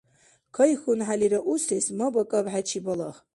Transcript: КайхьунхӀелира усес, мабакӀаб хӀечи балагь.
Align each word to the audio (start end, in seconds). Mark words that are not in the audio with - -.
КайхьунхӀелира 0.55 1.39
усес, 1.53 1.85
мабакӀаб 1.97 2.45
хӀечи 2.53 2.79
балагь. 2.85 3.19